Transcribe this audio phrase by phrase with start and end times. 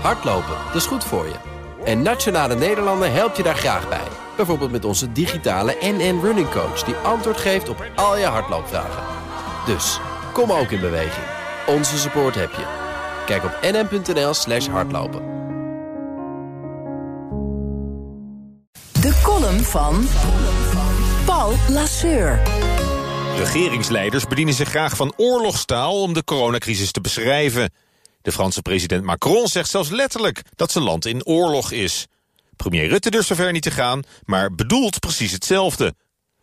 [0.00, 1.34] Hardlopen, dat is goed voor je.
[1.84, 4.08] En Nationale Nederlanden helpt je daar graag bij.
[4.36, 6.82] Bijvoorbeeld met onze digitale NN Running Coach...
[6.82, 9.02] die antwoord geeft op al je hardloopvragen.
[9.66, 10.00] Dus,
[10.32, 11.26] kom ook in beweging.
[11.66, 12.64] Onze support heb je.
[13.26, 15.22] Kijk op nn.nl slash hardlopen.
[19.00, 20.08] De column van
[21.24, 22.42] Paul Lasseur.
[23.36, 27.70] Regeringsleiders bedienen zich graag van oorlogstaal om de coronacrisis te beschrijven.
[28.26, 32.06] De Franse president Macron zegt zelfs letterlijk dat zijn land in oorlog is.
[32.56, 35.94] Premier Rutte durft zover niet te gaan, maar bedoelt precies hetzelfde.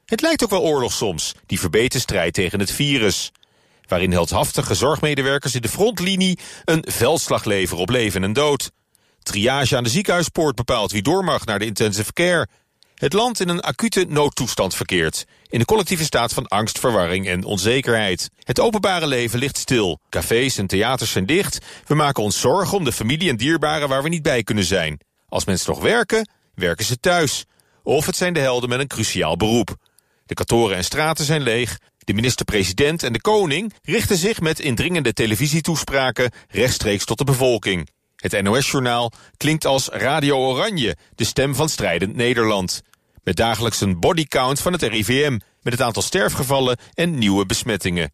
[0.05, 3.31] Het lijkt ook wel oorlog soms, die verbeten strijd tegen het virus.
[3.87, 8.71] Waarin heldhaftige zorgmedewerkers in de frontlinie een veldslag leveren op leven en dood.
[9.19, 12.47] Triage aan de ziekenhuispoort bepaalt wie door mag naar de intensive care.
[13.03, 15.25] Het land in een acute noodtoestand verkeert.
[15.49, 18.29] In een collectieve staat van angst, verwarring en onzekerheid.
[18.43, 19.99] Het openbare leven ligt stil.
[20.09, 21.65] Cafés en theaters zijn dicht.
[21.85, 24.99] We maken ons zorgen om de familie en dierbaren waar we niet bij kunnen zijn.
[25.27, 27.45] Als mensen nog werken, werken ze thuis.
[27.83, 29.75] Of het zijn de helden met een cruciaal beroep.
[30.25, 31.79] De kantoren en straten zijn leeg.
[31.97, 37.89] De minister-president en de koning richten zich met indringende televisietoespraken rechtstreeks tot de bevolking.
[38.15, 42.81] Het NOS-journaal klinkt als Radio Oranje, de stem van strijdend Nederland.
[43.23, 48.13] Met dagelijks een bodycount van het RIVM, met het aantal sterfgevallen en nieuwe besmettingen.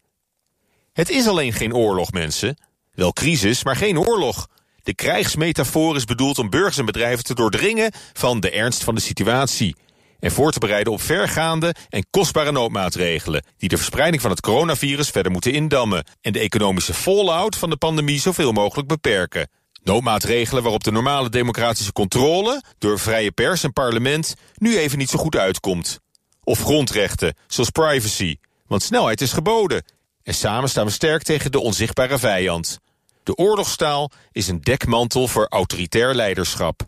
[0.92, 2.56] Het is alleen geen oorlog, mensen.
[2.92, 4.48] Wel crisis, maar geen oorlog.
[4.82, 9.00] De krijgsmetafoor is bedoeld om burgers en bedrijven te doordringen van de ernst van de
[9.00, 9.76] situatie.
[10.18, 13.44] En voor te bereiden op vergaande en kostbare noodmaatregelen...
[13.56, 16.04] die de verspreiding van het coronavirus verder moeten indammen...
[16.20, 19.48] en de economische fallout van de pandemie zoveel mogelijk beperken.
[19.82, 22.62] Noodmaatregelen waarop de normale democratische controle...
[22.78, 26.00] door vrije pers en parlement nu even niet zo goed uitkomt.
[26.44, 28.36] Of grondrechten, zoals privacy.
[28.66, 29.84] Want snelheid is geboden.
[30.22, 32.78] En samen staan we sterk tegen de onzichtbare vijand.
[33.22, 36.82] De oorlogstaal is een dekmantel voor autoritair leiderschap.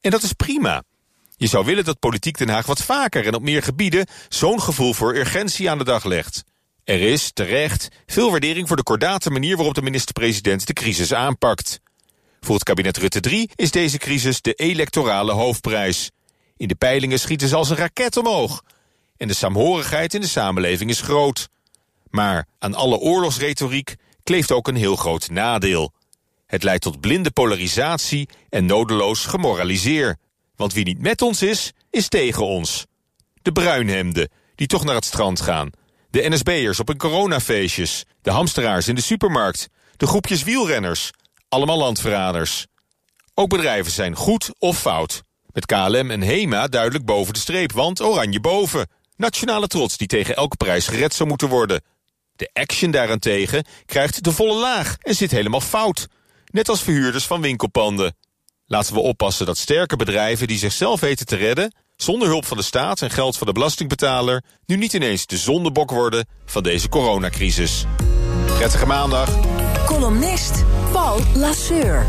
[0.00, 0.82] En dat is prima.
[1.36, 4.06] Je zou willen dat politiek Den Haag wat vaker en op meer gebieden...
[4.28, 6.44] zo'n gevoel voor urgentie aan de dag legt.
[6.84, 9.56] Er is, terecht, veel waardering voor de kordate manier...
[9.56, 11.80] waarop de minister-president de crisis aanpakt.
[12.46, 16.10] Voor het kabinet Rutte 3 is deze crisis de electorale hoofdprijs.
[16.56, 18.62] In de peilingen schieten ze als een raket omhoog.
[19.16, 21.48] En de saamhorigheid in de samenleving is groot.
[22.10, 25.92] Maar aan alle oorlogsretoriek kleeft ook een heel groot nadeel.
[26.46, 30.16] Het leidt tot blinde polarisatie en nodeloos gemoraliseer.
[30.56, 32.86] Want wie niet met ons is, is tegen ons.
[33.42, 35.70] De bruinhemden, die toch naar het strand gaan.
[36.10, 38.04] De NSB'ers op hun coronafeestjes.
[38.22, 39.68] De hamsteraars in de supermarkt.
[39.96, 41.12] De groepjes wielrenners.
[41.48, 42.66] Allemaal landverraders.
[43.34, 45.22] Ook bedrijven zijn goed of fout.
[45.52, 48.88] Met KLM en HEMA duidelijk boven de streep, want oranje boven.
[49.16, 51.82] Nationale trots die tegen elke prijs gered zou moeten worden.
[52.32, 56.06] De Action daarentegen krijgt de volle laag en zit helemaal fout.
[56.46, 58.16] Net als verhuurders van winkelpanden.
[58.66, 61.74] Laten we oppassen dat sterke bedrijven die zichzelf weten te redden...
[61.96, 64.42] zonder hulp van de staat en geld van de belastingbetaler...
[64.66, 67.84] nu niet ineens de zondebok worden van deze coronacrisis.
[68.46, 69.28] Prettige maandag.
[69.84, 70.64] Columnist
[70.96, 72.06] Paul Lasseur.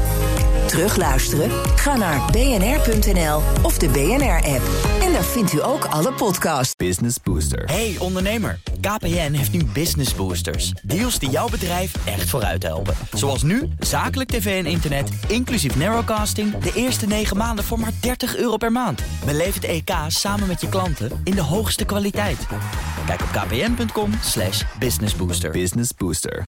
[0.68, 1.50] Terugluisteren?
[1.76, 4.62] Ga naar bnr.nl of de BNR-app.
[5.02, 6.76] En daar vindt u ook alle podcasts.
[6.76, 7.64] Business Booster.
[7.66, 10.72] Hey ondernemer, KPN heeft nu Business Boosters.
[10.72, 12.94] Deals die jouw bedrijf echt vooruit helpen.
[13.12, 16.58] Zoals nu, zakelijk tv en internet, inclusief narrowcasting...
[16.58, 19.02] de eerste 9 maanden voor maar 30 euro per maand.
[19.26, 22.48] Beleef het EK samen met je klanten in de hoogste kwaliteit.
[23.06, 24.12] Kijk op kpn.com
[24.80, 25.52] businessbooster.
[25.52, 26.44] Business Booster.